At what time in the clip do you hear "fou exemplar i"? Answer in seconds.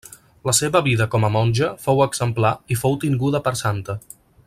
1.85-2.79